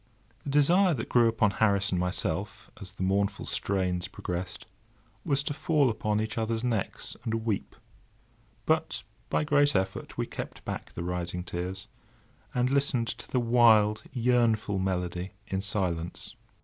The 0.41 0.49
desire 0.49 0.95
that 0.95 1.09
grew 1.09 1.27
upon 1.29 1.51
Harris 1.51 1.91
and 1.91 1.99
myself, 1.99 2.71
as 2.81 2.93
the 2.93 3.03
mournful 3.03 3.45
strains 3.45 4.07
progressed, 4.07 4.65
was 5.23 5.43
to 5.43 5.53
fall 5.53 5.91
upon 5.91 6.19
each 6.19 6.39
other's 6.39 6.63
necks 6.63 7.15
and 7.23 7.45
weep; 7.45 7.75
but 8.65 9.03
by 9.29 9.43
great 9.43 9.75
effort 9.75 10.17
we 10.17 10.25
kept 10.25 10.65
back 10.65 10.93
the 10.93 11.03
rising 11.03 11.43
tears, 11.43 11.85
and 12.51 12.71
listened 12.71 13.09
to 13.09 13.29
the 13.29 13.39
wild 13.39 14.01
yearnful 14.11 14.79
melody 14.79 15.33
in 15.45 15.61
silence. 15.61 16.35